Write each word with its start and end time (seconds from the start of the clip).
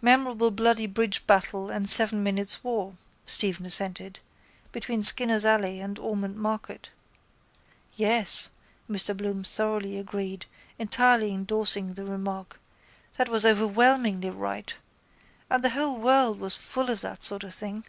—Memorable 0.00 0.52
bloody 0.52 0.86
bridge 0.86 1.26
battle 1.26 1.68
and 1.68 1.88
seven 1.88 2.22
minutes' 2.22 2.62
war, 2.62 2.94
Stephen 3.26 3.66
assented, 3.66 4.20
between 4.70 5.02
Skinner's 5.02 5.44
alley 5.44 5.80
and 5.80 5.98
Ormond 5.98 6.36
market. 6.36 6.90
Yes, 7.96 8.50
Mr 8.88 9.16
Bloom 9.16 9.42
thoroughly 9.42 9.98
agreed, 9.98 10.46
entirely 10.78 11.34
endorsing 11.34 11.94
the 11.94 12.04
remark, 12.04 12.60
that 13.16 13.28
was 13.28 13.44
overwhelmingly 13.44 14.30
right. 14.30 14.76
And 15.50 15.64
the 15.64 15.70
whole 15.70 15.98
world 15.98 16.38
was 16.38 16.54
full 16.54 16.88
of 16.88 17.00
that 17.00 17.24
sort 17.24 17.42
of 17.42 17.52
thing. 17.52 17.84